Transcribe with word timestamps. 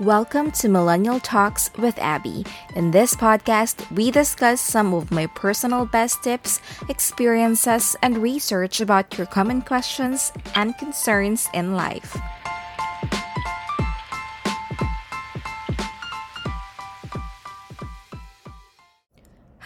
Welcome 0.00 0.52
to 0.52 0.68
Millennial 0.68 1.18
Talks 1.18 1.72
with 1.76 1.98
Abby. 1.98 2.46
In 2.76 2.92
this 2.92 3.16
podcast, 3.16 3.90
we 3.90 4.12
discuss 4.12 4.60
some 4.60 4.94
of 4.94 5.10
my 5.10 5.26
personal 5.26 5.86
best 5.86 6.22
tips, 6.22 6.60
experiences, 6.88 7.96
and 8.00 8.18
research 8.18 8.80
about 8.80 9.18
your 9.18 9.26
common 9.26 9.60
questions 9.60 10.30
and 10.54 10.78
concerns 10.78 11.48
in 11.52 11.74
life. 11.74 12.16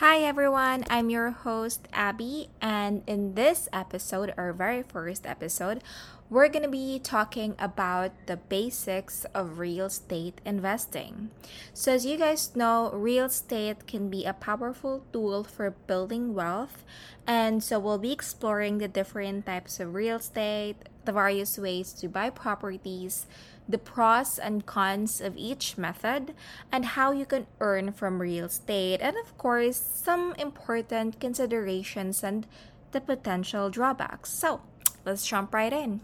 Hi 0.02 0.18
everyone, 0.18 0.82
I'm 0.90 1.10
your 1.10 1.30
host 1.30 1.86
Abby, 1.92 2.48
and 2.60 3.04
in 3.06 3.36
this 3.36 3.68
episode, 3.72 4.34
our 4.36 4.52
very 4.52 4.82
first 4.82 5.24
episode, 5.24 5.80
we're 6.28 6.48
going 6.48 6.64
to 6.64 6.68
be 6.68 6.98
talking 6.98 7.54
about 7.56 8.10
the 8.26 8.36
basics 8.36 9.24
of 9.32 9.60
real 9.60 9.86
estate 9.86 10.40
investing. 10.44 11.30
So, 11.72 11.92
as 11.92 12.04
you 12.04 12.18
guys 12.18 12.56
know, 12.56 12.90
real 12.90 13.26
estate 13.26 13.86
can 13.86 14.10
be 14.10 14.24
a 14.24 14.32
powerful 14.32 15.06
tool 15.12 15.44
for 15.44 15.70
building 15.70 16.34
wealth, 16.34 16.82
and 17.24 17.62
so 17.62 17.78
we'll 17.78 18.02
be 18.02 18.10
exploring 18.10 18.78
the 18.78 18.88
different 18.88 19.46
types 19.46 19.78
of 19.78 19.94
real 19.94 20.16
estate, 20.16 20.82
the 21.04 21.12
various 21.12 21.56
ways 21.58 21.92
to 21.92 22.08
buy 22.08 22.28
properties 22.28 23.26
the 23.68 23.78
pros 23.78 24.38
and 24.38 24.66
cons 24.66 25.20
of 25.20 25.36
each 25.36 25.78
method, 25.78 26.34
and 26.70 26.84
how 26.84 27.12
you 27.12 27.24
can 27.24 27.46
earn 27.60 27.92
from 27.92 28.20
real 28.20 28.46
estate, 28.46 29.00
and 29.00 29.16
of 29.16 29.36
course, 29.38 29.76
some 29.76 30.34
important 30.38 31.20
considerations 31.20 32.22
and 32.22 32.46
the 32.92 33.00
potential 33.00 33.70
drawbacks. 33.70 34.30
So, 34.30 34.60
let's 35.04 35.26
jump 35.26 35.54
right 35.54 35.72
in. 35.72 36.00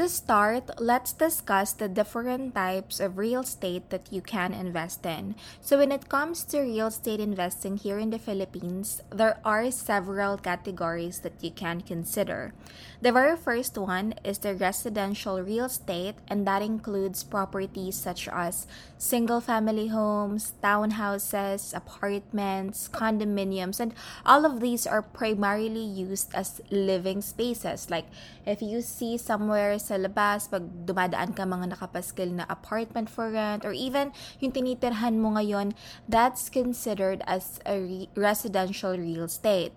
To 0.00 0.08
start, 0.08 0.80
let's 0.80 1.12
discuss 1.12 1.74
the 1.74 1.86
different 1.86 2.54
types 2.54 3.00
of 3.00 3.18
real 3.18 3.44
estate 3.44 3.90
that 3.90 4.08
you 4.08 4.22
can 4.22 4.54
invest 4.54 5.04
in. 5.04 5.36
So, 5.60 5.76
when 5.76 5.92
it 5.92 6.08
comes 6.08 6.42
to 6.56 6.64
real 6.64 6.86
estate 6.86 7.20
investing 7.20 7.76
here 7.76 7.98
in 7.98 8.08
the 8.08 8.18
Philippines, 8.18 9.02
there 9.10 9.36
are 9.44 9.70
several 9.70 10.38
categories 10.38 11.20
that 11.20 11.44
you 11.44 11.50
can 11.50 11.82
consider. 11.82 12.54
The 13.02 13.12
very 13.12 13.36
first 13.36 13.76
one 13.76 14.14
is 14.24 14.38
the 14.38 14.54
residential 14.54 15.36
real 15.42 15.66
estate, 15.66 16.16
and 16.28 16.46
that 16.46 16.62
includes 16.62 17.20
properties 17.22 17.96
such 17.96 18.26
as 18.28 18.66
single 18.96 19.42
family 19.42 19.88
homes, 19.88 20.54
townhouses, 20.64 21.76
apartments, 21.76 22.88
condominiums, 22.88 23.80
and 23.80 23.92
all 24.24 24.46
of 24.46 24.60
these 24.60 24.86
are 24.86 25.02
primarily 25.02 25.84
used 25.84 26.32
as 26.32 26.62
living 26.70 27.20
spaces. 27.20 27.90
Like 27.90 28.06
if 28.46 28.62
you 28.62 28.80
see 28.80 29.18
somewhere 29.18 29.78
sa 29.90 29.98
labas, 29.98 30.46
pag 30.46 30.62
dumadaan 30.86 31.34
ka 31.34 31.42
mga 31.42 31.74
nakapaskil 31.74 32.30
na 32.30 32.46
apartment 32.46 33.10
for 33.10 33.34
rent, 33.34 33.66
or 33.66 33.74
even 33.74 34.14
yung 34.38 34.54
tinitirhan 34.54 35.18
mo 35.18 35.34
ngayon, 35.34 35.74
that's 36.06 36.46
considered 36.46 37.26
as 37.26 37.58
a 37.66 37.82
re- 37.82 38.10
residential 38.14 38.94
real 38.94 39.26
estate. 39.26 39.74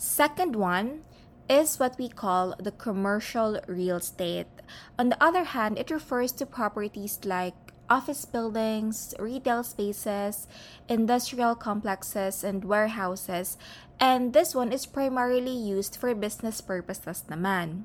Second 0.00 0.56
one 0.56 1.04
is 1.44 1.76
what 1.76 2.00
we 2.00 2.08
call 2.08 2.56
the 2.56 2.72
commercial 2.72 3.60
real 3.68 4.00
estate. 4.00 4.48
On 4.96 5.12
the 5.12 5.20
other 5.20 5.44
hand, 5.44 5.76
it 5.76 5.92
refers 5.92 6.32
to 6.40 6.48
properties 6.48 7.20
like 7.28 7.70
office 7.90 8.24
buildings, 8.24 9.12
retail 9.18 9.66
spaces, 9.66 10.46
industrial 10.88 11.58
complexes, 11.58 12.46
and 12.46 12.64
warehouses. 12.64 13.58
And 13.98 14.32
this 14.32 14.54
one 14.54 14.72
is 14.72 14.86
primarily 14.86 15.52
used 15.52 15.98
for 15.98 16.14
business 16.14 16.62
purposes 16.62 17.26
naman. 17.28 17.84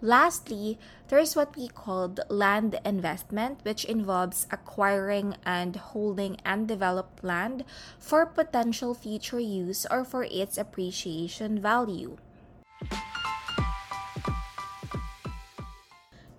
Lastly, 0.00 0.78
there's 1.08 1.36
what 1.36 1.56
we 1.56 1.68
call 1.68 2.14
land 2.28 2.78
investment, 2.84 3.60
which 3.62 3.84
involves 3.84 4.46
acquiring 4.50 5.36
and 5.46 5.76
holding 5.76 6.38
undeveloped 6.44 7.24
land 7.24 7.64
for 7.98 8.26
potential 8.26 8.94
future 8.94 9.40
use 9.40 9.86
or 9.90 10.04
for 10.04 10.24
its 10.24 10.58
appreciation 10.58 11.60
value. 11.60 12.16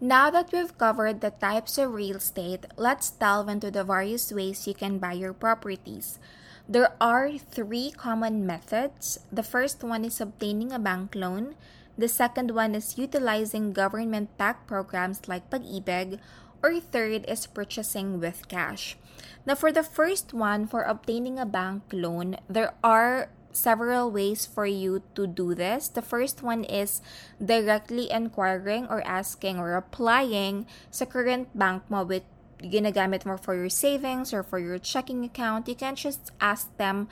Now 0.01 0.29
that 0.29 0.51
we've 0.51 0.77
covered 0.77 1.21
the 1.21 1.31
types 1.31 1.79
of 1.79 1.93
real 1.93 2.17
estate, 2.17 2.65
let's 2.77 3.09
delve 3.09 3.49
into 3.49 3.71
the 3.71 3.83
various 3.83 4.31
ways 4.31 4.67
you 4.67 4.75
can 4.75 4.99
buy 4.99 5.13
your 5.13 5.33
properties. 5.33 6.19
There 6.67 6.93
are 6.99 7.37
three 7.37 7.89
common 7.89 8.45
methods. 8.45 9.19
The 9.31 9.41
first 9.41 9.83
one 9.83 10.03
is 10.03 10.19
obtaining 10.19 10.73
a 10.73 10.79
bank 10.79 11.15
loan. 11.15 11.55
The 11.97 12.07
second 12.07 12.51
one 12.51 12.75
is 12.75 12.97
utilizing 12.97 13.73
government 13.73 14.37
backed 14.37 14.67
programs 14.67 15.27
like 15.27 15.49
Pag-ibig. 15.49 16.19
Or 16.63 16.79
third 16.79 17.25
is 17.29 17.45
purchasing 17.45 18.19
with 18.19 18.47
cash. 18.47 18.97
Now, 19.45 19.53
for 19.53 19.71
the 19.71 19.83
first 19.83 20.33
one, 20.33 20.65
for 20.65 20.81
obtaining 20.81 21.37
a 21.37 21.45
bank 21.45 21.83
loan, 21.93 22.37
there 22.49 22.73
are 22.83 23.29
several 23.55 24.11
ways 24.11 24.45
for 24.45 24.65
you 24.65 25.01
to 25.15 25.27
do 25.27 25.55
this. 25.55 25.87
The 25.87 26.01
first 26.01 26.43
one 26.43 26.63
is 26.63 27.01
directly 27.43 28.11
inquiring 28.11 28.87
or 28.87 29.05
asking 29.07 29.59
or 29.59 29.75
applying 29.75 30.67
sa 30.91 31.05
current 31.05 31.53
bank 31.55 31.87
mo 31.87 32.03
with 32.03 32.23
ginagamit 32.59 33.25
mo 33.25 33.37
for 33.37 33.55
your 33.55 33.71
savings 33.71 34.33
or 34.33 34.43
for 34.43 34.59
your 34.59 34.79
checking 34.79 35.23
account. 35.23 35.67
You 35.67 35.75
can 35.75 35.95
just 35.95 36.31
ask 36.41 36.75
them 36.77 37.07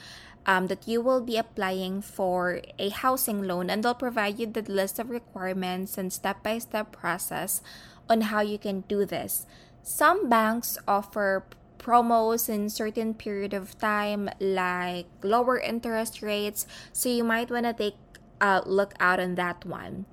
um, 0.45 0.67
that 0.67 0.87
you 0.87 1.01
will 1.01 1.21
be 1.21 1.37
applying 1.37 2.01
for 2.01 2.61
a 2.79 2.89
housing 2.89 3.43
loan 3.43 3.69
and 3.69 3.83
they'll 3.83 3.93
provide 3.93 4.39
you 4.39 4.47
the 4.47 4.61
list 4.63 4.99
of 4.99 5.09
requirements 5.09 5.97
and 5.97 6.11
step-by-step 6.11 6.91
process 6.91 7.61
on 8.09 8.21
how 8.21 8.41
you 8.41 8.57
can 8.57 8.81
do 8.87 9.05
this. 9.05 9.45
Some 9.81 10.29
banks 10.29 10.77
offer 10.87 11.45
promos 11.83 12.47
in 12.47 12.71
certain 12.71 13.13
period 13.13 13.53
of 13.53 13.77
time 13.77 14.31
like 14.39 15.05
lower 15.21 15.59
interest 15.59 16.23
rates 16.23 16.65
so 16.93 17.09
you 17.09 17.23
might 17.23 17.51
want 17.51 17.67
to 17.67 17.73
take 17.75 17.99
a 18.39 18.63
look 18.65 18.95
out 18.99 19.19
on 19.19 19.35
that 19.35 19.65
one 19.65 20.05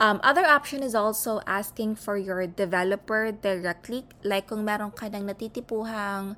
um, 0.00 0.20
other 0.22 0.44
option 0.44 0.82
is 0.82 0.94
also 0.94 1.40
asking 1.46 1.96
for 1.96 2.18
your 2.18 2.46
developer 2.46 3.32
directly 3.32 4.04
like 4.22 4.52
kung 4.52 4.68
meron 4.68 4.92
ka 4.92 5.08
ng 5.08 5.24
natitipuhang 5.24 6.36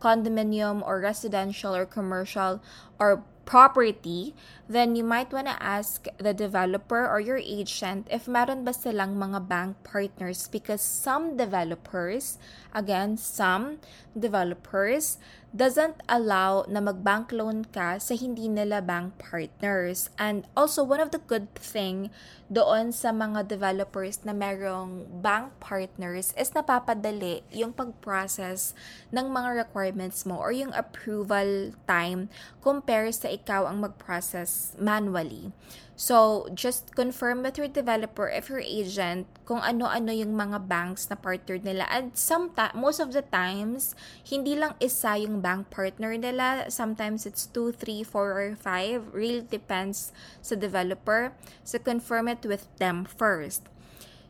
condominium 0.00 0.82
or 0.86 1.00
residential 1.00 1.74
or 1.74 1.86
commercial 1.86 2.62
or 2.98 3.22
property, 3.48 4.34
then 4.68 4.92
you 4.94 5.02
might 5.02 5.32
want 5.32 5.48
to 5.48 5.56
ask 5.56 6.04
the 6.18 6.34
developer 6.34 7.08
or 7.08 7.18
your 7.18 7.40
agent 7.40 8.04
if 8.12 8.28
meron 8.28 8.60
ba 8.60 8.76
silang 8.76 9.16
mga 9.16 9.48
bank 9.48 9.72
partners 9.88 10.52
because 10.52 10.84
some 10.84 11.32
developers, 11.40 12.36
again, 12.76 13.16
some 13.16 13.80
developers 14.12 15.16
doesn't 15.58 15.98
allow 16.06 16.62
na 16.70 16.78
mag-bank 16.78 17.34
loan 17.34 17.66
ka 17.66 17.98
sa 17.98 18.14
hindi 18.14 18.46
nila 18.46 18.78
bank 18.78 19.18
partners. 19.18 20.06
And 20.14 20.46
also, 20.54 20.86
one 20.86 21.02
of 21.02 21.10
the 21.10 21.18
good 21.18 21.50
thing 21.58 22.14
doon 22.46 22.94
sa 22.94 23.10
mga 23.10 23.50
developers 23.50 24.22
na 24.22 24.30
merong 24.30 25.18
bank 25.18 25.58
partners 25.58 26.30
is 26.38 26.54
napapadali 26.54 27.42
yung 27.50 27.74
pag-process 27.74 28.70
ng 29.10 29.26
mga 29.34 29.66
requirements 29.66 30.22
mo 30.22 30.38
or 30.38 30.54
yung 30.54 30.70
approval 30.78 31.74
time 31.90 32.30
compare 32.62 33.10
sa 33.10 33.26
ikaw 33.26 33.66
ang 33.66 33.82
mag-process 33.82 34.78
manually. 34.78 35.50
So, 35.98 36.46
just 36.54 36.94
confirm 36.94 37.42
with 37.42 37.58
your 37.58 37.66
developer 37.66 38.30
if 38.30 38.46
your 38.46 38.62
agent 38.62 39.26
kung 39.42 39.58
ano-ano 39.58 40.14
yung 40.14 40.30
mga 40.38 40.70
banks 40.70 41.10
na 41.10 41.18
partner 41.18 41.58
nila. 41.58 41.90
And 41.90 42.14
some 42.14 42.54
most 42.78 43.02
of 43.02 43.10
the 43.10 43.26
times, 43.26 43.98
hindi 44.22 44.54
lang 44.54 44.78
isa 44.78 45.18
yung 45.18 45.42
bank 45.42 45.74
partner 45.74 46.14
nila. 46.14 46.70
Sometimes 46.70 47.26
it's 47.26 47.50
2, 47.50 47.74
3, 47.74 48.06
4, 48.06 48.14
or 48.14 48.54
5. 48.54 49.10
Really 49.10 49.42
depends 49.42 50.14
sa 50.38 50.54
developer. 50.54 51.34
So, 51.66 51.82
confirm 51.82 52.30
it 52.30 52.46
with 52.46 52.70
them 52.78 53.02
first. 53.02 53.66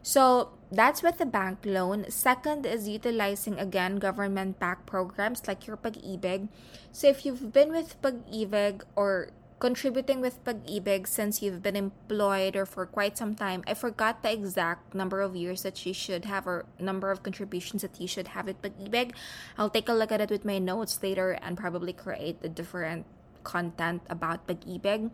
So, 0.00 0.56
that's 0.72 1.04
with 1.04 1.20
the 1.20 1.28
bank 1.28 1.68
loan. 1.68 2.08
Second 2.08 2.64
is 2.64 2.88
utilizing 2.88 3.60
again 3.60 4.00
government 4.00 4.56
back 4.56 4.88
programs 4.88 5.44
like 5.44 5.68
your 5.68 5.76
Pag-ibig. 5.76 6.48
So, 6.96 7.12
if 7.12 7.28
you've 7.28 7.52
been 7.52 7.76
with 7.76 8.00
Pag-ibig 8.00 8.88
or 8.96 9.36
contributing 9.58 10.20
with 10.20 10.42
Pag-ibig 10.44 11.06
since 11.06 11.42
you've 11.42 11.62
been 11.62 11.74
employed 11.76 12.54
or 12.54 12.64
for 12.64 12.86
quite 12.86 13.18
some 13.18 13.34
time. 13.34 13.64
I 13.66 13.74
forgot 13.74 14.22
the 14.22 14.32
exact 14.32 14.94
number 14.94 15.20
of 15.20 15.34
years 15.34 15.62
that 15.62 15.84
you 15.84 15.92
should 15.92 16.24
have 16.26 16.46
or 16.46 16.64
number 16.78 17.10
of 17.10 17.22
contributions 17.22 17.82
that 17.82 18.00
you 18.00 18.06
should 18.06 18.28
have 18.28 18.48
at 18.48 18.62
Pag-ibig. 18.62 19.12
I'll 19.56 19.70
take 19.70 19.88
a 19.88 19.92
look 19.92 20.12
at 20.12 20.20
it 20.20 20.30
with 20.30 20.44
my 20.44 20.58
notes 20.58 21.02
later 21.02 21.32
and 21.42 21.56
probably 21.56 21.92
create 21.92 22.38
a 22.42 22.48
different 22.48 23.04
content 23.42 24.02
about 24.08 24.46
Pag-ibig. 24.46 25.10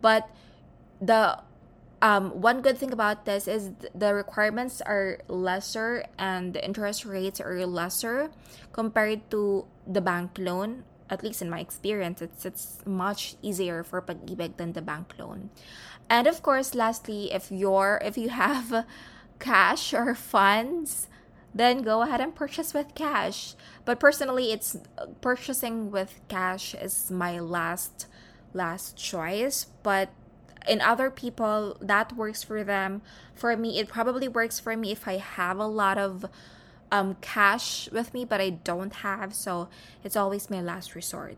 But 0.00 0.30
the 1.00 1.42
um, 2.02 2.40
one 2.40 2.62
good 2.62 2.78
thing 2.78 2.92
about 2.92 3.24
this 3.26 3.46
is 3.46 3.72
the 3.94 4.14
requirements 4.14 4.80
are 4.80 5.18
lesser 5.28 6.06
and 6.18 6.54
the 6.54 6.64
interest 6.64 7.04
rates 7.04 7.40
are 7.40 7.66
lesser 7.66 8.30
compared 8.72 9.30
to 9.30 9.66
the 9.86 10.00
bank 10.00 10.38
loan 10.38 10.84
at 11.10 11.22
least 11.22 11.42
in 11.42 11.50
my 11.50 11.60
experience, 11.60 12.22
it's 12.22 12.46
it's 12.46 12.78
much 12.86 13.34
easier 13.42 13.82
for 13.82 14.00
pag-ibig 14.00 14.56
than 14.56 14.72
the 14.72 14.82
bank 14.82 15.14
loan. 15.18 15.50
And 16.08 16.26
of 16.26 16.42
course, 16.42 16.74
lastly, 16.74 17.32
if 17.32 17.50
you're 17.50 18.00
if 18.04 18.16
you 18.16 18.30
have 18.30 18.86
cash 19.38 19.92
or 19.92 20.14
funds, 20.14 21.08
then 21.54 21.82
go 21.82 22.02
ahead 22.02 22.20
and 22.20 22.34
purchase 22.34 22.72
with 22.72 22.94
cash. 22.94 23.54
But 23.84 23.98
personally, 23.98 24.52
it's 24.52 24.76
purchasing 25.20 25.90
with 25.90 26.20
cash 26.28 26.74
is 26.74 27.10
my 27.10 27.40
last 27.40 28.06
last 28.54 28.96
choice, 28.96 29.66
but 29.82 30.10
in 30.68 30.80
other 30.80 31.10
people 31.10 31.76
that 31.80 32.14
works 32.16 32.42
for 32.42 32.62
them. 32.64 33.02
For 33.34 33.56
me, 33.56 33.78
it 33.78 33.88
probably 33.88 34.28
works 34.28 34.60
for 34.60 34.76
me 34.76 34.92
if 34.92 35.08
I 35.08 35.16
have 35.16 35.58
a 35.58 35.66
lot 35.66 35.98
of 35.98 36.26
um 36.92 37.16
cash 37.20 37.88
with 37.92 38.12
me, 38.14 38.24
but 38.24 38.40
I 38.40 38.50
don't 38.50 38.94
have, 39.06 39.34
so 39.34 39.68
it's 40.04 40.16
always 40.16 40.50
my 40.50 40.60
last 40.60 40.94
resort. 40.94 41.36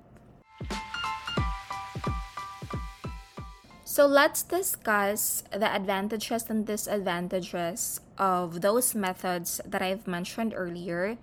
So 3.84 4.06
let's 4.06 4.42
discuss 4.42 5.44
the 5.52 5.68
advantages 5.68 6.48
and 6.48 6.64
disadvantages 6.64 8.00
of 8.16 8.62
those 8.62 8.94
methods 8.94 9.60
that 9.66 9.82
I've 9.82 10.08
mentioned 10.08 10.54
earlier. 10.56 11.18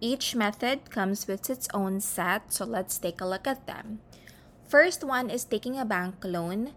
Each 0.00 0.34
method 0.34 0.90
comes 0.90 1.28
with 1.28 1.50
its 1.50 1.68
own 1.74 2.00
set, 2.00 2.50
so 2.52 2.64
let's 2.64 2.96
take 2.96 3.20
a 3.20 3.26
look 3.26 3.46
at 3.46 3.66
them. 3.66 4.00
First 4.66 5.04
one 5.04 5.28
is 5.28 5.44
taking 5.44 5.78
a 5.78 5.84
bank 5.84 6.16
loan. 6.24 6.72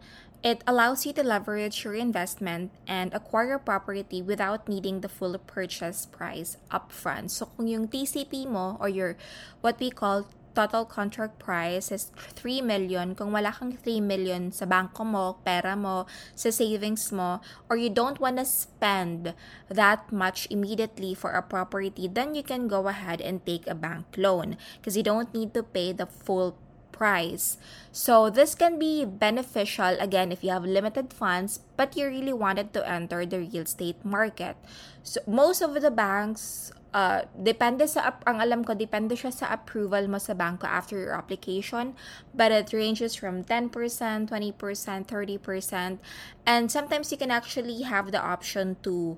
It 0.48 0.64
allows 0.64 1.04
you 1.04 1.12
to 1.20 1.28
leverage 1.28 1.84
your 1.84 2.00
investment 2.00 2.72
and 2.88 3.12
acquire 3.12 3.60
property 3.60 4.24
without 4.24 4.72
needing 4.72 5.04
the 5.04 5.12
full 5.12 5.36
purchase 5.36 6.08
price 6.08 6.56
upfront. 6.72 7.36
So 7.36 7.52
kung 7.52 7.68
yung 7.68 7.92
TCP 7.92 8.48
mo 8.48 8.80
or 8.80 8.88
your 8.88 9.20
what 9.60 9.76
we 9.76 9.92
call 9.92 10.24
total 10.56 10.88
contract 10.88 11.36
price 11.36 11.92
is 11.92 12.16
3 12.40 12.64
million, 12.64 13.12
kung 13.12 13.36
wala 13.36 13.52
kang 13.52 13.76
3 13.76 14.00
million 14.00 14.48
sa 14.56 14.64
bangko 14.64 15.04
mo, 15.04 15.36
pera 15.44 15.76
mo, 15.76 16.08
sa 16.32 16.48
savings 16.48 17.12
mo, 17.12 17.44
or 17.68 17.76
you 17.76 17.92
don't 17.92 18.24
want 18.24 18.40
to 18.40 18.48
spend 18.48 19.36
that 19.68 20.08
much 20.16 20.48
immediately 20.48 21.12
for 21.12 21.36
a 21.36 21.44
property, 21.44 22.08
then 22.08 22.32
you 22.32 22.42
can 22.42 22.72
go 22.72 22.88
ahead 22.88 23.20
and 23.20 23.44
take 23.44 23.68
a 23.68 23.76
bank 23.76 24.08
loan 24.16 24.56
because 24.80 24.96
you 24.96 25.04
don't 25.04 25.36
need 25.36 25.52
to 25.52 25.60
pay 25.60 25.92
the 25.92 26.08
full 26.08 26.56
price. 26.92 27.58
So 27.92 28.30
this 28.30 28.56
can 28.56 28.80
be 28.80 29.06
beneficial 29.06 29.98
again 30.00 30.32
if 30.32 30.44
you 30.44 30.52
have 30.52 30.66
limited 30.66 31.14
funds 31.14 31.60
but 31.76 31.96
you 31.96 32.08
really 32.08 32.34
wanted 32.34 32.74
to 32.74 32.88
enter 32.88 33.26
the 33.26 33.40
real 33.40 33.64
estate 33.64 34.04
market. 34.04 34.58
So 35.04 35.22
most 35.28 35.62
of 35.62 35.74
the 35.74 35.92
banks 35.92 36.72
uh, 36.94 37.22
depende 37.38 37.86
sa, 37.86 38.18
ang 38.26 38.42
alam 38.42 38.66
ko, 38.66 38.74
depende 38.74 39.14
siya 39.14 39.34
sa 39.34 39.54
approval 39.54 40.08
mo 40.10 40.18
sa 40.18 40.34
banko 40.34 40.66
after 40.66 40.98
your 40.98 41.14
application. 41.14 41.94
But 42.34 42.52
it 42.52 42.74
ranges 42.74 43.14
from 43.14 43.44
10%, 43.46 43.70
20%, 43.72 44.30
30%. 44.30 46.00
And 46.46 46.72
sometimes 46.72 47.12
you 47.12 47.18
can 47.18 47.32
actually 47.32 47.86
have 47.86 48.10
the 48.10 48.22
option 48.22 48.78
to 48.82 49.18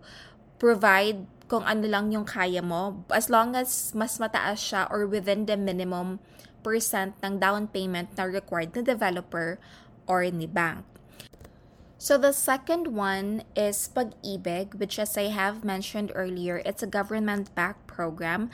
provide 0.60 1.24
kung 1.50 1.66
ano 1.66 1.90
lang 1.90 2.14
yung 2.14 2.28
kaya 2.28 2.62
mo 2.62 3.02
as 3.10 3.32
long 3.32 3.58
as 3.58 3.96
mas 3.98 4.22
mataas 4.22 4.62
siya 4.62 4.86
or 4.94 5.10
within 5.10 5.50
the 5.50 5.58
minimum 5.58 6.22
ng 6.64 7.40
down 7.40 7.68
payment 7.68 8.16
na 8.18 8.24
required 8.24 8.76
ng 8.76 8.84
developer 8.84 9.60
or 10.08 10.24
ni 10.26 10.46
bank. 10.46 10.86
So 12.00 12.16
the 12.16 12.32
second 12.32 12.96
one 12.96 13.44
is 13.60 13.92
Pag-ibig, 13.92 14.80
which 14.80 14.98
as 15.00 15.20
I 15.20 15.28
have 15.36 15.68
mentioned 15.68 16.16
earlier, 16.16 16.64
it's 16.64 16.82
a 16.82 16.88
government-backed 16.88 17.88
program 17.88 18.50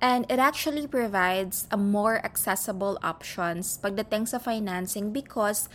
and 0.00 0.28
it 0.28 0.38
actually 0.38 0.86
provides 0.86 1.68
a 1.72 1.76
more 1.76 2.20
accessible 2.24 3.00
options 3.00 3.80
pagdating 3.80 4.28
sa 4.28 4.36
financing 4.36 5.12
because 5.12 5.68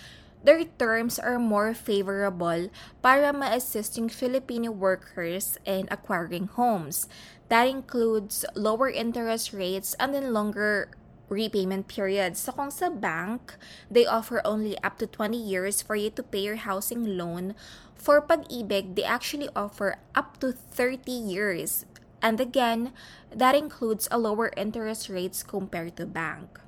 their 0.45 0.61
terms 0.77 1.17
are 1.17 1.41
more 1.41 1.73
favorable 1.73 2.69
para 3.01 3.33
ma-assist 3.33 3.97
yung 3.97 4.09
Filipino 4.09 4.69
workers 4.69 5.57
in 5.65 5.89
acquiring 5.89 6.45
homes. 6.53 7.09
That 7.49 7.65
includes 7.65 8.45
lower 8.53 8.89
interest 8.89 9.53
rates 9.53 9.97
and 9.97 10.13
then 10.13 10.29
longer 10.33 10.93
repayment 11.29 11.87
period. 11.87 12.37
So 12.37 12.51
kung 12.51 12.71
sa 12.71 12.89
bank, 12.89 13.55
they 13.89 14.05
offer 14.05 14.41
only 14.45 14.77
up 14.83 14.97
to 14.99 15.07
20 15.07 15.37
years 15.37 15.81
for 15.81 15.95
you 15.95 16.09
to 16.11 16.23
pay 16.23 16.45
your 16.45 16.61
housing 16.61 17.17
loan. 17.17 17.55
For 17.95 18.21
Pag-ibig, 18.21 18.95
they 18.95 19.03
actually 19.03 19.49
offer 19.55 19.97
up 20.13 20.39
to 20.39 20.51
30 20.51 21.11
years. 21.11 21.85
And 22.21 22.39
again, 22.39 22.93
that 23.33 23.55
includes 23.55 24.07
a 24.09 24.17
lower 24.17 24.51
interest 24.57 25.09
rates 25.09 25.43
compared 25.43 25.97
to 25.97 26.05
bank. 26.05 26.59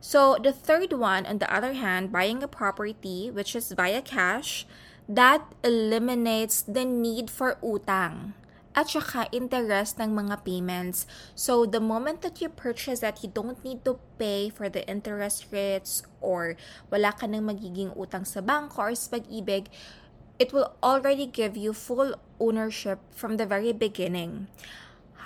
So 0.00 0.38
the 0.40 0.52
third 0.52 0.92
one, 0.92 1.26
on 1.26 1.38
the 1.38 1.50
other 1.52 1.74
hand, 1.74 2.12
buying 2.12 2.42
a 2.42 2.48
property, 2.48 3.30
which 3.30 3.54
is 3.54 3.72
via 3.72 4.00
cash, 4.00 4.66
that 5.08 5.42
eliminates 5.62 6.62
the 6.62 6.84
need 6.84 7.28
for 7.28 7.58
utang 7.62 8.32
at 8.74 8.86
saka 8.86 9.26
interest 9.34 9.98
ng 9.98 10.14
mga 10.14 10.46
payments. 10.46 11.06
So, 11.34 11.66
the 11.66 11.82
moment 11.82 12.22
that 12.22 12.38
you 12.38 12.48
purchase 12.48 13.02
that, 13.02 13.22
you 13.22 13.30
don't 13.30 13.58
need 13.64 13.82
to 13.84 13.98
pay 14.18 14.48
for 14.48 14.70
the 14.70 14.86
interest 14.86 15.50
rates 15.50 16.06
or 16.22 16.54
wala 16.90 17.10
ka 17.10 17.26
nang 17.26 17.50
magiging 17.50 17.90
utang 17.98 18.22
sa 18.22 18.38
bangko 18.38 18.78
or 18.78 18.94
sa 18.94 19.18
pag-ibig, 19.18 19.66
it 20.38 20.54
will 20.54 20.72
already 20.82 21.26
give 21.26 21.56
you 21.56 21.74
full 21.74 22.14
ownership 22.38 22.98
from 23.10 23.36
the 23.36 23.44
very 23.44 23.74
beginning. 23.74 24.46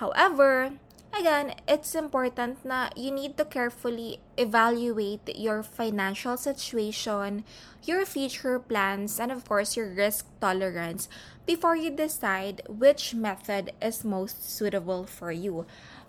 However, 0.03 0.75
again, 1.15 1.55
it's 1.67 1.95
important 1.95 2.59
na 2.67 2.91
you 2.99 3.11
need 3.11 3.37
to 3.39 3.45
carefully 3.47 4.19
evaluate 4.35 5.23
your 5.31 5.63
financial 5.63 6.35
situation, 6.35 7.47
your 7.87 8.03
future 8.03 8.59
plans, 8.59 9.19
and 9.19 9.31
of 9.31 9.47
course, 9.47 9.77
your 9.77 9.87
risk 9.87 10.27
tolerance 10.41 11.07
before 11.45 11.77
you 11.77 11.93
decide 11.93 12.61
which 12.67 13.13
method 13.13 13.71
is 13.81 14.03
most 14.03 14.41
suitable 14.41 15.05
for 15.05 15.31
you. 15.31 15.65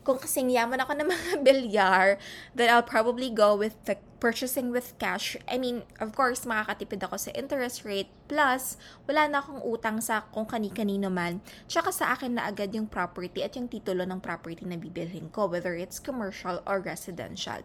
Kung 0.07 0.23
kasing 0.23 0.55
yaman 0.55 0.81
ako 0.81 0.93
ng 0.97 1.09
mga 1.15 1.33
bilyar, 1.45 2.17
then 2.55 2.73
I'll 2.73 2.87
probably 2.87 3.29
go 3.29 3.59
with 3.59 3.77
the 3.85 4.01
purchasing 4.17 4.73
with 4.73 4.97
cash. 4.97 5.37
I 5.45 5.59
mean, 5.59 5.85
of 6.01 6.17
course, 6.17 6.49
makakatipid 6.49 7.05
ako 7.05 7.21
sa 7.21 7.31
interest 7.37 7.85
rate. 7.85 8.09
Plus, 8.31 8.81
wala 9.05 9.29
na 9.29 9.43
akong 9.43 9.61
utang 9.67 10.01
sa 10.01 10.25
kung 10.33 10.49
kani-kanino 10.49 11.13
man. 11.13 11.45
Tsaka 11.69 11.93
sa 11.93 12.17
akin 12.17 12.39
na 12.39 12.49
agad 12.49 12.73
yung 12.73 12.89
property 12.89 13.45
at 13.45 13.59
yung 13.59 13.69
titulo 13.69 14.07
ng 14.07 14.23
property 14.23 14.65
na 14.65 14.81
bibilhin 14.81 15.29
ko, 15.35 15.51
whether 15.51 15.77
it's 15.77 16.01
commercial 16.01 16.63
or 16.65 16.81
residential. 16.81 17.61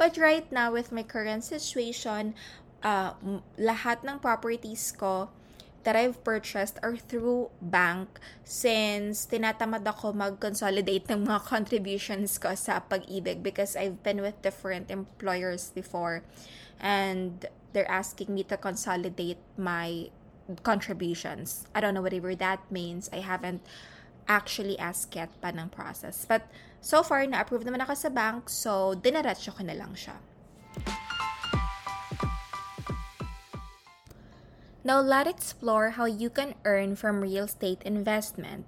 But 0.00 0.16
right 0.16 0.46
now, 0.48 0.72
with 0.72 0.94
my 0.94 1.04
current 1.04 1.44
situation, 1.44 2.38
uh, 2.80 3.12
lahat 3.60 4.06
ng 4.06 4.22
properties 4.22 4.94
ko, 4.94 5.28
that 5.82 5.96
I've 5.96 6.22
purchased 6.24 6.78
are 6.82 6.96
through 6.96 7.50
bank 7.60 8.20
since 8.44 9.26
tinatamad 9.26 9.86
ako 9.86 10.12
mag-consolidate 10.12 11.08
ng 11.08 11.24
mga 11.24 11.40
contributions 11.52 12.36
ko 12.36 12.52
sa 12.54 12.84
pag-ibig 12.84 13.42
because 13.42 13.76
I've 13.76 14.02
been 14.04 14.20
with 14.20 14.36
different 14.42 14.90
employers 14.90 15.72
before 15.72 16.22
and 16.80 17.46
they're 17.72 17.90
asking 17.90 18.34
me 18.34 18.42
to 18.52 18.56
consolidate 18.56 19.40
my 19.56 20.10
contributions. 20.62 21.66
I 21.74 21.80
don't 21.80 21.94
know 21.94 22.02
whatever 22.02 22.34
that 22.34 22.60
means. 22.70 23.08
I 23.12 23.22
haven't 23.22 23.62
actually 24.26 24.78
asked 24.78 25.14
yet 25.14 25.30
pa 25.40 25.54
ng 25.54 25.70
process. 25.70 26.26
But 26.26 26.46
so 26.80 27.02
far, 27.02 27.24
na-approve 27.26 27.64
naman 27.64 27.82
ako 27.82 27.94
sa 27.94 28.10
bank 28.10 28.50
so 28.50 28.94
dinaretso 28.94 29.54
ko 29.54 29.62
na 29.62 29.74
lang 29.74 29.94
siya. 29.94 30.18
Now 34.90 34.98
let's 34.98 35.30
explore 35.30 35.90
how 35.90 36.06
you 36.06 36.28
can 36.30 36.58
earn 36.64 36.96
from 36.96 37.22
real 37.22 37.44
estate 37.44 37.78
investment. 37.86 38.66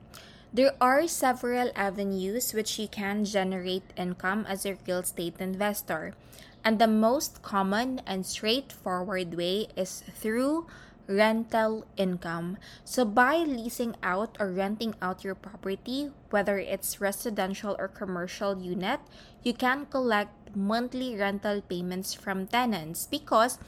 There 0.55 0.71
are 0.81 1.09
several 1.11 1.75
avenues 1.75 2.55
which 2.55 2.79
you 2.79 2.87
can 2.87 3.25
generate 3.25 3.91
income 3.99 4.47
as 4.47 4.63
a 4.63 4.79
real 4.87 5.03
estate 5.03 5.35
investor. 5.41 6.15
And 6.63 6.79
the 6.79 6.87
most 6.87 7.43
common 7.43 8.03
and 8.07 8.23
straightforward 8.25 9.35
way 9.35 9.67
is 9.75 10.07
through 10.15 10.71
rental 11.09 11.91
income. 11.97 12.57
So, 12.85 13.05
by 13.05 13.39
leasing 13.43 13.97
out 14.01 14.39
or 14.39 14.55
renting 14.55 14.95
out 15.03 15.25
your 15.25 15.35
property, 15.35 16.13
whether 16.31 16.57
it's 16.57 17.01
residential 17.01 17.75
or 17.81 17.89
commercial 17.89 18.63
unit, 18.63 19.01
you 19.43 19.55
can 19.55 19.87
collect 19.87 20.55
monthly 20.55 21.17
rental 21.17 21.63
payments 21.63 22.15
from 22.15 22.47
tenants 22.47 23.09
because 23.11 23.59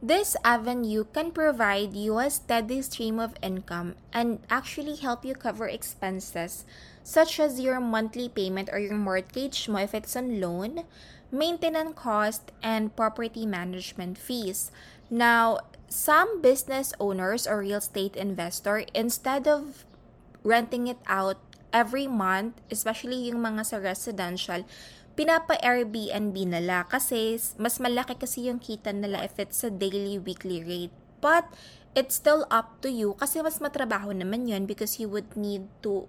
this 0.00 0.36
avenue 0.44 1.04
can 1.12 1.32
provide 1.32 1.94
you 1.94 2.18
a 2.18 2.30
steady 2.30 2.82
stream 2.82 3.18
of 3.18 3.34
income 3.42 3.96
and 4.12 4.38
actually 4.48 4.94
help 4.94 5.24
you 5.24 5.34
cover 5.34 5.66
expenses 5.66 6.64
such 7.02 7.40
as 7.40 7.58
your 7.58 7.80
monthly 7.80 8.28
payment 8.28 8.68
or 8.70 8.78
your 8.78 8.94
mortgage 8.94 9.68
mo 9.68 9.78
if 9.78 9.94
it's 9.94 10.14
on 10.14 10.40
loan, 10.40 10.84
maintenance 11.32 11.96
cost, 11.96 12.52
and 12.62 12.94
property 12.94 13.46
management 13.46 14.18
fees. 14.18 14.70
Now, 15.10 15.60
some 15.88 16.42
business 16.42 16.92
owners 17.00 17.46
or 17.46 17.60
real 17.60 17.78
estate 17.78 18.14
investor, 18.14 18.84
instead 18.92 19.48
of 19.48 19.84
renting 20.44 20.86
it 20.86 20.98
out 21.06 21.40
every 21.72 22.08
month, 22.08 22.58
especially 22.72 23.28
yung 23.28 23.44
mga 23.44 23.62
sa 23.64 23.76
residential, 23.80 24.64
pinapa-Airbnb 25.18 26.36
nila 26.46 26.86
kasi 26.86 27.34
mas 27.58 27.82
malaki 27.82 28.14
kasi 28.14 28.46
yung 28.46 28.62
kita 28.62 28.94
nila 28.94 29.26
if 29.26 29.34
it's 29.42 29.66
a 29.66 29.72
daily, 29.72 30.16
weekly 30.16 30.62
rate. 30.62 30.94
But 31.18 31.50
it's 31.98 32.14
still 32.14 32.46
up 32.48 32.78
to 32.86 32.88
you 32.88 33.18
kasi 33.18 33.42
mas 33.42 33.58
matrabaho 33.58 34.14
naman 34.14 34.46
yun 34.46 34.70
because 34.70 35.02
you 35.02 35.10
would 35.10 35.34
need 35.34 35.66
to 35.82 36.06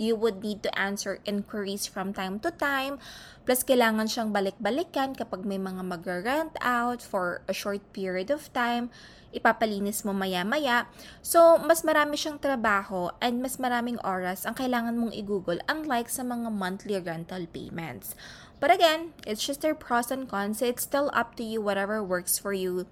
you 0.00 0.16
would 0.16 0.40
need 0.40 0.64
to 0.64 0.72
answer 0.72 1.20
inquiries 1.28 1.84
from 1.84 2.16
time 2.16 2.40
to 2.40 2.48
time. 2.48 2.96
Plus, 3.44 3.60
kailangan 3.60 4.08
siyang 4.08 4.32
balik-balikan 4.32 5.12
kapag 5.12 5.44
may 5.44 5.60
mga 5.60 5.84
mag-rent 5.84 6.56
out 6.64 7.04
for 7.04 7.44
a 7.44 7.52
short 7.52 7.84
period 7.92 8.32
of 8.32 8.48
time. 8.56 8.88
Ipapalinis 9.36 10.02
mo 10.02 10.16
maya-maya. 10.16 10.88
So, 11.20 11.60
mas 11.60 11.84
marami 11.84 12.16
siyang 12.16 12.40
trabaho 12.40 13.12
and 13.20 13.44
mas 13.44 13.60
maraming 13.60 14.00
oras 14.00 14.48
ang 14.48 14.56
kailangan 14.56 14.96
mong 14.96 15.12
i-google 15.12 15.60
unlike 15.68 16.08
sa 16.08 16.24
mga 16.24 16.48
monthly 16.48 16.96
rental 16.96 17.44
payments. 17.52 18.16
But 18.56 18.72
again, 18.72 19.12
it's 19.28 19.44
just 19.44 19.60
their 19.60 19.76
pros 19.76 20.08
and 20.08 20.24
cons. 20.28 20.64
It's 20.64 20.84
still 20.84 21.12
up 21.12 21.36
to 21.36 21.44
you. 21.44 21.60
Whatever 21.60 22.00
works 22.04 22.40
for 22.40 22.52
you, 22.52 22.88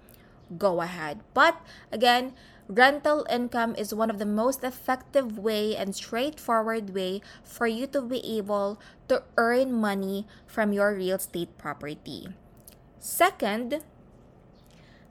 go 0.57 0.81
ahead. 0.81 1.21
But 1.37 1.61
again, 1.93 2.33
rental 2.69 3.25
income 3.29 3.73
is 3.75 3.93
one 3.93 4.09
of 4.09 4.19
the 4.19 4.29
most 4.29 4.63
effective 4.63 5.37
way 5.37 5.75
and 5.75 5.95
straightforward 5.95 6.93
way 6.93 7.19
for 7.43 7.65
you 7.65 7.87
to 7.87 7.99
be 7.99 8.21
able 8.37 8.79
to 9.07 9.23
earn 9.37 9.73
money 9.73 10.27
from 10.45 10.71
your 10.71 10.93
real 10.93 11.17
estate 11.17 11.57
property. 11.57 12.29
Second, 12.99 13.81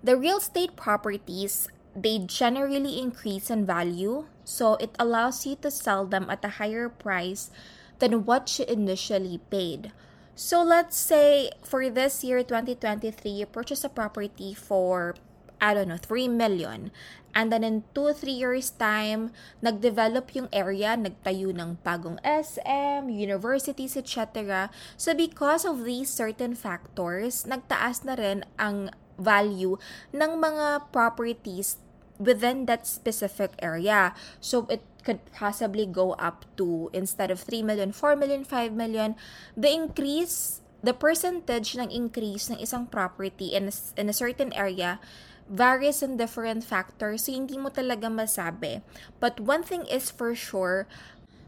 the 0.02 0.16
real 0.16 0.38
estate 0.38 0.76
properties 0.76 1.68
they 1.96 2.18
generally 2.20 3.00
increase 3.00 3.50
in 3.50 3.66
value, 3.66 4.26
so 4.44 4.74
it 4.74 4.94
allows 5.00 5.44
you 5.44 5.56
to 5.56 5.70
sell 5.70 6.06
them 6.06 6.30
at 6.30 6.44
a 6.44 6.62
higher 6.62 6.88
price 6.88 7.50
than 7.98 8.24
what 8.24 8.46
you 8.58 8.64
initially 8.66 9.40
paid. 9.50 9.90
So 10.36 10.62
let's 10.62 10.96
say 10.96 11.50
for 11.64 11.90
this 11.90 12.22
year 12.22 12.44
2023 12.44 13.42
you 13.42 13.46
purchase 13.46 13.82
a 13.82 13.88
property 13.88 14.54
for 14.54 15.16
I 15.60 15.74
don't 15.74 15.88
know, 15.88 16.00
3 16.00 16.28
million. 16.28 16.90
And 17.34 17.52
then 17.52 17.62
in 17.62 17.84
2-3 17.94 18.34
years 18.34 18.70
time, 18.70 19.30
nag-develop 19.62 20.34
yung 20.34 20.48
area, 20.50 20.96
nagtayo 20.96 21.54
ng 21.54 21.78
bagong 21.84 22.18
SM, 22.24 23.12
universities, 23.12 23.94
etc. 23.94 24.70
So 24.96 25.14
because 25.14 25.62
of 25.62 25.84
these 25.84 26.10
certain 26.10 26.58
factors, 26.58 27.44
nagtaas 27.46 28.02
na 28.02 28.18
rin 28.18 28.42
ang 28.58 28.90
value 29.18 29.76
ng 30.14 30.32
mga 30.40 30.90
properties 30.90 31.78
within 32.18 32.66
that 32.66 32.86
specific 32.86 33.54
area. 33.62 34.14
So 34.42 34.66
it 34.66 34.82
could 35.06 35.22
possibly 35.32 35.86
go 35.86 36.18
up 36.18 36.44
to 36.58 36.90
instead 36.92 37.30
of 37.30 37.40
3 37.40 37.62
million, 37.62 37.92
4 37.92 38.16
million, 38.16 38.42
5 38.42 38.72
million. 38.74 39.14
The 39.56 39.70
increase, 39.70 40.60
the 40.82 40.94
percentage 40.94 41.78
ng 41.78 41.90
increase 41.90 42.50
ng 42.50 42.58
isang 42.58 42.90
property 42.90 43.54
in 43.54 43.70
a, 43.70 43.74
in 43.96 44.10
a 44.10 44.16
certain 44.16 44.52
area 44.52 44.98
varies 45.48 46.02
in 46.04 46.16
different 46.16 46.62
factors, 46.64 47.24
so 47.24 47.32
hindi 47.32 47.56
mo 47.56 47.72
talaga 47.72 48.12
masabi. 48.12 48.84
But 49.20 49.40
one 49.40 49.64
thing 49.64 49.88
is 49.88 50.12
for 50.12 50.36
sure, 50.36 50.86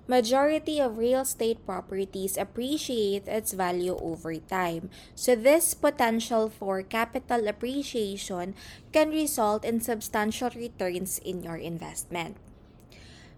majority 0.08 0.80
of 0.80 0.98
real 0.98 1.22
estate 1.22 1.62
properties 1.62 2.34
appreciate 2.34 3.28
its 3.28 3.52
value 3.52 3.94
over 4.02 4.34
time. 4.40 4.90
So 5.14 5.36
this 5.36 5.72
potential 5.72 6.50
for 6.50 6.82
capital 6.82 7.46
appreciation 7.46 8.58
can 8.90 9.14
result 9.14 9.64
in 9.64 9.78
substantial 9.78 10.50
returns 10.50 11.20
in 11.22 11.44
your 11.46 11.56
investment. 11.56 12.36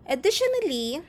Additionally, 0.08 1.02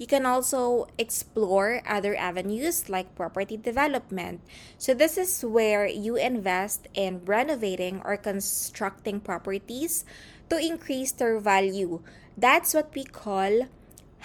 You 0.00 0.08
can 0.08 0.24
also 0.24 0.88
explore 0.96 1.84
other 1.84 2.16
avenues 2.16 2.88
like 2.88 3.12
property 3.14 3.60
development. 3.60 4.40
So, 4.80 4.96
this 4.96 5.20
is 5.20 5.44
where 5.44 5.84
you 5.84 6.16
invest 6.16 6.88
in 6.96 7.20
renovating 7.28 8.00
or 8.00 8.16
constructing 8.16 9.20
properties 9.20 10.08
to 10.48 10.56
increase 10.56 11.12
their 11.12 11.38
value. 11.38 12.00
That's 12.32 12.72
what 12.72 12.96
we 12.96 13.04
call 13.04 13.68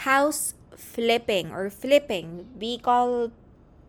house 0.07 0.55
flipping 0.79 1.51
or 1.51 1.69
flipping. 1.69 2.47
We 2.55 2.79
call 2.79 3.35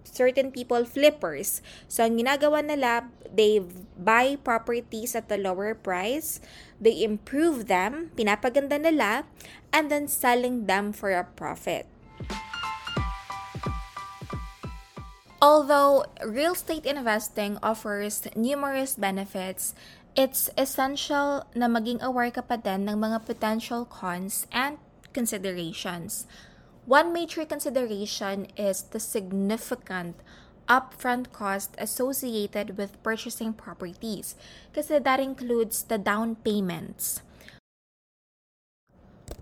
certain 0.06 0.54
people 0.54 0.86
flippers. 0.86 1.60
So, 1.90 2.06
ang 2.06 2.16
ginagawa 2.16 2.62
nila, 2.62 3.10
they 3.26 3.60
buy 3.98 4.38
properties 4.40 5.18
at 5.18 5.30
a 5.30 5.36
lower 5.36 5.75
price, 5.75 6.40
they 6.80 7.02
improve 7.02 7.66
them, 7.66 8.14
pinapaganda 8.14 8.78
nila, 8.78 9.26
and 9.75 9.90
then 9.90 10.06
selling 10.06 10.70
them 10.70 10.94
for 10.94 11.10
a 11.10 11.26
profit. 11.26 11.90
Although 15.42 16.08
real 16.25 16.56
estate 16.56 16.86
investing 16.88 17.60
offers 17.62 18.25
numerous 18.34 18.96
benefits, 18.96 19.76
it's 20.16 20.48
essential 20.56 21.44
na 21.52 21.68
maging 21.68 22.00
aware 22.00 22.32
ka 22.32 22.40
pa 22.40 22.56
din 22.56 22.88
ng 22.88 22.96
mga 22.96 23.28
potential 23.28 23.84
cons 23.84 24.48
and 24.48 24.80
considerations. 25.12 26.25
One 26.87 27.11
major 27.12 27.43
consideration 27.45 28.47
is 28.55 28.95
the 28.95 29.02
significant 29.02 30.23
upfront 30.71 31.35
cost 31.35 31.75
associated 31.78 32.78
with 32.78 33.02
purchasing 33.02 33.52
properties 33.55 34.38
because 34.71 34.87
that 34.87 35.19
includes 35.19 35.83
the 35.83 35.99
down 35.99 36.38
payments. 36.47 37.23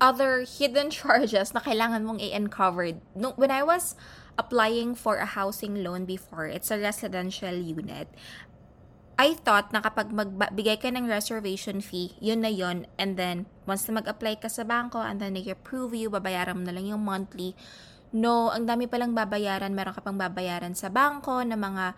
Other 0.01 0.49
hidden 0.49 0.89
charges 0.97 1.53
na 1.53 1.61
kailangan 1.61 2.09
mong 2.09 2.25
i-uncover. 2.25 2.97
When 3.13 3.53
I 3.53 3.61
was 3.61 3.93
applying 4.41 4.97
for 4.97 5.21
a 5.21 5.29
housing 5.29 5.85
loan 5.85 6.09
before, 6.09 6.49
it's 6.49 6.73
a 6.73 6.81
residential 6.81 7.53
unit, 7.53 8.09
I 9.15 9.39
thought 9.39 9.71
na 9.71 9.79
kapag 9.79 10.11
magbigay 10.11 10.83
ka 10.83 10.91
ng 10.91 11.07
reservation 11.07 11.79
fee, 11.79 12.19
yun 12.19 12.43
na 12.43 12.51
yun. 12.51 12.91
And 12.99 13.15
then, 13.15 13.47
once 13.63 13.87
na 13.87 14.03
mag-apply 14.03 14.43
ka 14.43 14.51
sa 14.51 14.67
banko, 14.67 14.99
and 14.99 15.23
then 15.23 15.39
they 15.39 15.47
approve 15.47 15.95
you, 15.95 16.11
babayaran 16.11 16.59
mo 16.59 16.63
na 16.67 16.75
lang 16.75 16.91
yung 16.91 17.07
monthly. 17.07 17.55
No, 18.11 18.51
ang 18.51 18.67
dami 18.67 18.91
palang 18.91 19.15
babayaran. 19.15 19.75
Meron 19.75 19.95
ka 19.95 20.03
pang 20.03 20.19
babayaran 20.19 20.75
sa 20.75 20.91
banko 20.91 21.43
na 21.47 21.55
mga 21.55 21.95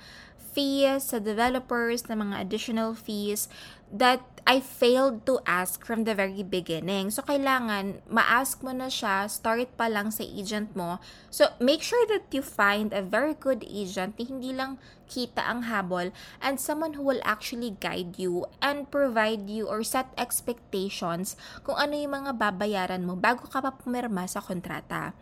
fees, 0.57 1.13
sa 1.13 1.21
developers, 1.21 2.09
na 2.09 2.17
mga 2.17 2.37
additional 2.41 2.97
fees 2.97 3.49
that 3.93 4.25
I 4.49 4.65
failed 4.65 5.27
to 5.29 5.43
ask 5.45 5.85
from 5.85 6.09
the 6.09 6.17
very 6.17 6.41
beginning. 6.41 7.13
So, 7.13 7.21
kailangan 7.25 8.07
ma-ask 8.09 8.65
mo 8.65 8.73
na 8.73 8.89
siya, 8.89 9.29
start 9.29 9.73
pa 9.77 9.93
lang 9.93 10.09
sa 10.09 10.25
agent 10.25 10.73
mo. 10.73 11.03
So, 11.29 11.53
make 11.61 11.85
sure 11.85 12.05
that 12.09 12.33
you 12.33 12.41
find 12.41 12.97
a 12.97 13.05
very 13.05 13.37
good 13.37 13.65
agent 13.69 14.17
hindi 14.17 14.57
lang 14.57 14.81
kita 15.07 15.43
ang 15.43 15.71
habol 15.71 16.11
and 16.43 16.59
someone 16.59 16.95
who 16.99 17.03
will 17.03 17.23
actually 17.23 17.75
guide 17.79 18.19
you 18.19 18.45
and 18.61 18.91
provide 18.91 19.47
you 19.47 19.65
or 19.67 19.81
set 19.87 20.11
expectations 20.19 21.39
kung 21.63 21.79
ano 21.79 21.95
yung 21.97 22.13
mga 22.13 22.37
babayaran 22.37 23.07
mo 23.07 23.15
bago 23.15 23.47
ka 23.49 23.63
pa 23.63 23.73
pumirma 23.75 24.27
sa 24.27 24.43
kontrata. 24.43 25.15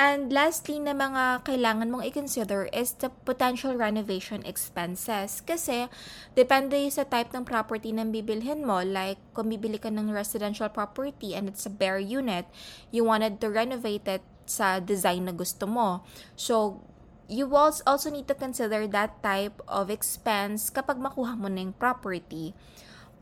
And 0.00 0.32
lastly 0.32 0.80
na 0.80 0.96
mga 0.96 1.44
kailangan 1.44 1.92
mong 1.92 2.08
i-consider 2.08 2.68
is 2.72 2.96
the 2.96 3.12
potential 3.28 3.76
renovation 3.76 4.40
expenses. 4.48 5.44
Kasi, 5.44 5.88
depende 6.32 6.80
sa 6.88 7.04
type 7.04 7.28
ng 7.36 7.44
property 7.44 7.92
na 7.92 8.08
bibilhin 8.08 8.64
mo. 8.64 8.80
Like, 8.80 9.20
kung 9.36 9.52
bibili 9.52 9.76
ka 9.76 9.92
ng 9.92 10.08
residential 10.08 10.72
property 10.72 11.36
and 11.36 11.44
it's 11.44 11.68
a 11.68 11.72
bare 11.72 12.00
unit, 12.00 12.48
you 12.88 13.04
wanted 13.04 13.36
to 13.44 13.52
renovate 13.52 14.08
it 14.08 14.24
sa 14.48 14.80
design 14.80 15.28
na 15.28 15.34
gusto 15.36 15.68
mo. 15.68 16.02
So, 16.34 16.82
you 17.28 17.48
also 17.54 18.10
need 18.10 18.28
to 18.28 18.34
consider 18.34 18.86
that 18.88 19.22
type 19.22 19.60
of 19.68 19.90
expense 19.90 20.68
kapag 20.68 20.98
makuha 20.98 21.38
mo 21.38 21.48
na 21.48 21.64
yung 21.64 21.76
property. 21.76 22.52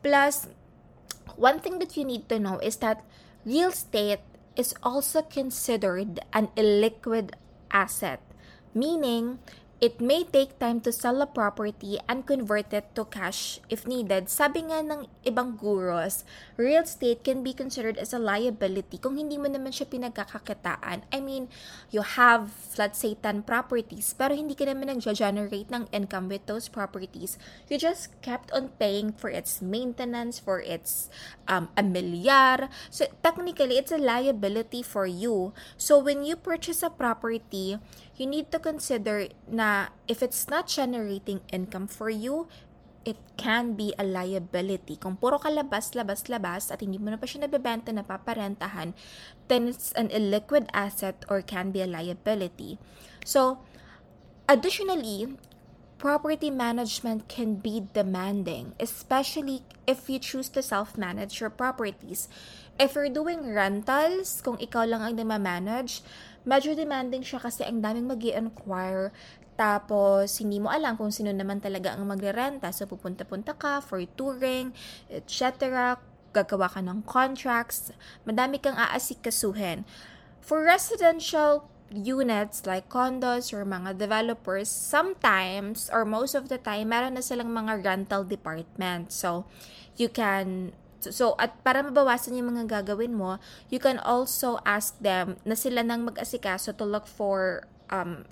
Plus, 0.03 0.49
one 1.37 1.61
thing 1.61 1.79
that 1.79 1.97
you 1.97 2.05
need 2.05 2.29
to 2.29 2.41
know 2.41 2.59
is 2.59 2.81
that 2.81 3.05
real 3.45 3.71
estate 3.71 4.25
is 4.57 4.75
also 4.83 5.23
considered 5.23 6.19
an 6.33 6.49
illiquid 6.57 7.33
asset, 7.71 8.21
meaning 8.75 9.39
It 9.81 9.97
may 9.97 10.29
take 10.29 10.61
time 10.61 10.85
to 10.85 10.93
sell 10.93 11.25
a 11.25 11.27
property 11.27 11.97
and 12.05 12.29
convert 12.29 12.69
it 12.77 12.93
to 13.01 13.09
cash 13.09 13.65
if 13.73 13.89
needed. 13.89 14.29
Sabi 14.29 14.69
nga 14.69 14.85
ng 14.85 15.09
ibang 15.25 15.57
gurus, 15.57 16.21
real 16.61 16.85
estate 16.85 17.25
can 17.25 17.41
be 17.41 17.57
considered 17.57 17.97
as 17.97 18.13
a 18.13 18.21
liability 18.21 19.01
kung 19.01 19.17
hindi 19.17 19.41
mo 19.41 19.49
naman 19.49 19.73
siya 19.73 19.89
pinagkakakitaan. 19.89 21.09
I 21.09 21.25
mean, 21.25 21.49
you 21.89 22.05
have, 22.05 22.53
let's 22.77 23.01
say, 23.01 23.17
10 23.17 23.49
properties, 23.49 24.13
pero 24.13 24.37
hindi 24.37 24.53
ka 24.53 24.69
naman 24.69 24.93
nag-generate 24.93 25.73
ng 25.73 25.89
income 25.97 26.29
with 26.29 26.45
those 26.45 26.69
properties. 26.69 27.41
You 27.73 27.81
just 27.81 28.13
kept 28.21 28.53
on 28.53 28.77
paying 28.77 29.17
for 29.17 29.33
its 29.33 29.65
maintenance, 29.65 30.37
for 30.37 30.61
its 30.61 31.09
um, 31.49 31.73
amilyar. 31.81 32.69
So, 32.93 33.09
technically, 33.25 33.81
it's 33.81 33.97
a 33.97 33.97
liability 33.97 34.85
for 34.85 35.09
you. 35.09 35.57
So, 35.81 35.97
when 35.97 36.21
you 36.21 36.37
purchase 36.37 36.85
a 36.85 36.93
property, 36.93 37.81
you 38.21 38.29
need 38.29 38.53
to 38.53 38.61
consider 38.61 39.33
na 39.49 39.97
if 40.05 40.21
it's 40.21 40.45
not 40.53 40.69
generating 40.69 41.41
income 41.49 41.89
for 41.89 42.13
you, 42.13 42.53
it 43.09 43.17
can 43.41 43.73
be 43.73 43.97
a 43.97 44.05
liability. 44.05 45.01
Kung 45.01 45.17
puro 45.17 45.41
ka 45.41 45.49
labas, 45.49 45.97
labas, 45.97 46.29
labas 46.29 46.69
at 46.69 46.85
hindi 46.85 47.01
mo 47.01 47.09
na 47.09 47.17
pa 47.17 47.25
siya 47.25 47.49
nabebenta 47.49 47.89
na 47.97 48.05
paparentahan, 48.05 48.93
then 49.49 49.73
it's 49.73 49.97
an 49.97 50.13
illiquid 50.13 50.69
asset 50.77 51.25
or 51.33 51.41
can 51.41 51.73
be 51.73 51.81
a 51.81 51.89
liability. 51.89 52.77
So, 53.25 53.65
additionally, 54.45 55.41
property 55.97 56.53
management 56.53 57.29
can 57.29 57.57
be 57.57 57.89
demanding, 57.93 58.77
especially 58.77 59.65
if 59.89 60.13
you 60.13 60.21
choose 60.21 60.53
to 60.53 60.61
self-manage 60.61 61.41
your 61.41 61.51
properties. 61.53 62.29
If 62.77 62.97
you're 62.97 63.13
doing 63.13 63.53
rentals, 63.53 64.45
kung 64.45 64.57
ikaw 64.61 64.89
lang 64.89 65.05
ang 65.05 65.17
manage, 65.41 66.01
medyo 66.49 66.73
demanding 66.73 67.25
siya 67.25 67.43
kasi 67.43 67.65
ang 67.65 67.85
daming 67.85 68.09
mag 68.09 68.23
inquire 68.23 69.13
tapos, 69.61 70.41
hindi 70.41 70.57
mo 70.57 70.73
alam 70.73 70.97
kung 70.97 71.13
sino 71.13 71.29
naman 71.37 71.61
talaga 71.61 71.93
ang 71.93 72.09
magre-renta. 72.09 72.73
So, 72.73 72.89
pupunta-punta 72.89 73.53
ka 73.53 73.85
for 73.85 74.01
touring, 74.17 74.73
etc. 75.13 76.01
Gagawa 76.33 76.73
ka 76.73 76.81
ng 76.81 77.05
contracts. 77.05 77.93
Madami 78.25 78.57
kang 78.57 78.81
aasikasuhin. 78.81 79.85
For 80.41 80.65
residential 80.65 81.69
units 81.93 82.65
like 82.65 82.89
condos 82.89 83.53
or 83.53 83.69
mga 83.69 84.01
developers, 84.01 84.73
sometimes 84.73 85.93
or 85.93 86.09
most 86.09 86.33
of 86.33 86.49
the 86.49 86.57
time, 86.57 86.89
meron 86.89 87.21
na 87.21 87.21
silang 87.21 87.53
mga 87.53 87.85
rental 87.85 88.25
department. 88.25 89.13
So, 89.13 89.45
you 90.01 90.09
can 90.09 90.73
So, 91.09 91.33
at 91.41 91.57
para 91.65 91.81
mabawasan 91.81 92.37
yung 92.37 92.53
mga 92.53 92.85
gagawin 92.85 93.17
mo, 93.17 93.41
you 93.73 93.81
can 93.81 93.97
also 94.05 94.61
ask 94.69 94.99
them 95.01 95.41
na 95.49 95.57
sila 95.57 95.81
nang 95.81 96.05
mag-asikaso 96.05 96.77
to 96.77 96.85
look 96.85 97.09
for 97.09 97.65
um, 97.89 98.29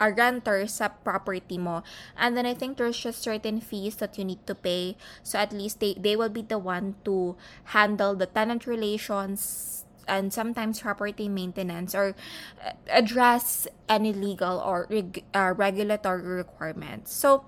a 0.00 0.10
renter 0.10 0.66
sa 0.66 0.90
property 0.90 1.58
mo. 1.58 1.82
And 2.18 2.36
then 2.36 2.46
I 2.46 2.54
think 2.54 2.76
there's 2.76 2.98
just 2.98 3.22
certain 3.22 3.60
fees 3.60 3.96
that 4.02 4.18
you 4.18 4.24
need 4.24 4.46
to 4.46 4.54
pay. 4.54 4.96
So 5.22 5.38
at 5.38 5.52
least 5.52 5.80
they, 5.80 5.94
they 5.94 6.16
will 6.16 6.30
be 6.30 6.42
the 6.42 6.58
one 6.58 6.96
to 7.04 7.36
handle 7.74 8.14
the 8.14 8.26
tenant 8.26 8.66
relations 8.66 9.84
and 10.06 10.32
sometimes 10.32 10.80
property 10.80 11.28
maintenance 11.28 11.94
or 11.94 12.14
uh, 12.60 12.72
address 12.88 13.66
any 13.88 14.12
legal 14.12 14.60
or 14.60 14.86
reg- 14.90 15.24
uh, 15.32 15.54
regulatory 15.56 16.22
requirements. 16.22 17.12
So 17.12 17.44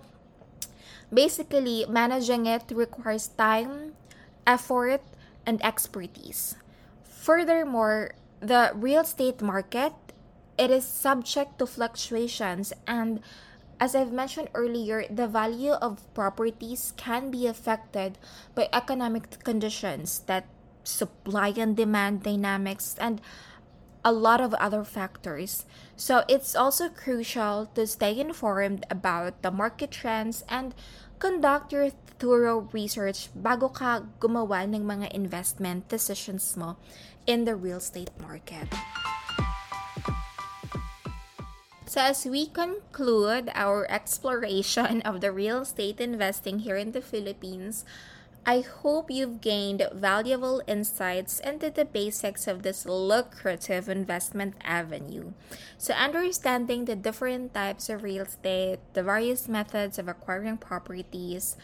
basically, 1.12 1.84
managing 1.88 2.46
it 2.46 2.64
requires 2.72 3.28
time, 3.28 3.92
effort, 4.46 5.02
and 5.46 5.62
expertise. 5.64 6.56
Furthermore, 7.04 8.14
the 8.40 8.72
real 8.74 9.02
estate 9.02 9.40
market 9.40 9.92
it 10.58 10.70
is 10.70 10.86
subject 10.86 11.58
to 11.58 11.66
fluctuations 11.66 12.72
and 12.86 13.20
as 13.78 13.94
I've 13.94 14.12
mentioned 14.12 14.48
earlier, 14.54 15.04
the 15.10 15.28
value 15.28 15.72
of 15.72 16.00
properties 16.14 16.94
can 16.96 17.30
be 17.30 17.46
affected 17.46 18.16
by 18.54 18.70
economic 18.72 19.44
conditions 19.44 20.20
that 20.26 20.46
supply 20.82 21.52
and 21.56 21.76
demand 21.76 22.22
dynamics, 22.22 22.96
and 22.98 23.20
a 24.06 24.14
lot 24.14 24.40
of 24.40 24.54
other 24.54 24.86
factors. 24.86 25.66
So 25.98 26.22
it's 26.30 26.54
also 26.54 26.88
crucial 26.88 27.66
to 27.74 27.90
stay 27.90 28.14
informed 28.14 28.86
about 28.88 29.42
the 29.42 29.50
market 29.50 29.90
trends 29.90 30.46
and 30.48 30.70
conduct 31.18 31.74
your 31.74 31.90
thorough 32.22 32.70
research 32.70 33.34
bago 33.34 33.66
ka 33.66 34.06
gumawa 34.22 34.62
ng 34.70 34.86
mga 34.86 35.10
investment 35.10 35.90
decisions 35.90 36.54
mo 36.54 36.78
in 37.26 37.42
the 37.50 37.58
real 37.58 37.82
estate 37.82 38.14
market. 38.22 38.70
So, 41.86 42.02
as 42.02 42.26
we 42.28 42.46
conclude 42.46 43.48
our 43.54 43.88
exploration 43.88 45.00
of 45.02 45.24
the 45.24 45.32
real 45.32 45.64
estate 45.64 45.98
investing 45.98 46.60
here 46.60 46.76
in 46.76 46.92
the 46.92 47.00
Philippines, 47.00 47.88
I 48.48 48.60
hope 48.60 49.10
you've 49.10 49.40
gained 49.40 49.82
valuable 49.92 50.62
insights 50.68 51.40
into 51.40 51.68
the 51.68 51.84
basics 51.84 52.46
of 52.46 52.62
this 52.62 52.86
lucrative 52.86 53.88
investment 53.88 54.54
avenue. 54.62 55.32
So, 55.78 55.92
understanding 55.94 56.84
the 56.84 56.94
different 56.94 57.54
types 57.54 57.88
of 57.88 58.04
real 58.04 58.22
estate, 58.22 58.78
the 58.92 59.02
various 59.02 59.48
methods 59.48 59.98
of 59.98 60.06
acquiring 60.06 60.58
properties, 60.58 61.56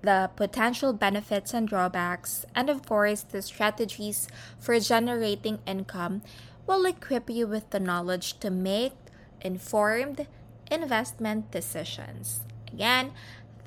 the 0.00 0.30
potential 0.34 0.94
benefits 0.94 1.52
and 1.52 1.68
drawbacks, 1.68 2.46
and 2.54 2.70
of 2.70 2.86
course, 2.86 3.20
the 3.20 3.42
strategies 3.42 4.26
for 4.58 4.80
generating 4.80 5.58
income 5.66 6.22
will 6.66 6.86
equip 6.86 7.28
you 7.28 7.46
with 7.46 7.68
the 7.68 7.80
knowledge 7.80 8.40
to 8.40 8.48
make 8.48 8.94
informed 9.42 10.26
investment 10.70 11.50
decisions. 11.50 12.40
Again, 12.72 13.12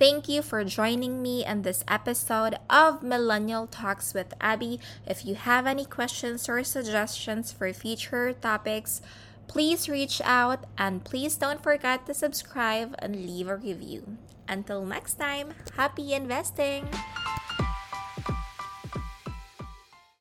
Thank 0.03 0.27
you 0.27 0.41
for 0.41 0.65
joining 0.65 1.21
me 1.21 1.45
in 1.45 1.61
this 1.61 1.81
episode 1.87 2.59
of 2.69 3.03
Millennial 3.03 3.67
Talks 3.67 4.13
with 4.13 4.33
Abby. 4.41 4.81
If 5.07 5.23
you 5.23 5.35
have 5.35 5.65
any 5.65 5.85
questions 5.85 6.49
or 6.49 6.61
suggestions 6.65 7.53
for 7.53 7.71
future 7.71 8.33
topics, 8.33 9.01
please 9.47 9.87
reach 9.87 10.19
out 10.25 10.65
and 10.77 11.05
please 11.05 11.37
don't 11.37 11.63
forget 11.63 12.05
to 12.07 12.13
subscribe 12.13 12.95
and 12.99 13.15
leave 13.15 13.47
a 13.47 13.55
review. 13.55 14.17
Until 14.45 14.83
next 14.83 15.13
time, 15.13 15.53
happy 15.77 16.11
investing! 16.11 16.83